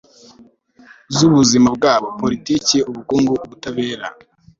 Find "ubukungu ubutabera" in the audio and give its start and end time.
2.89-4.07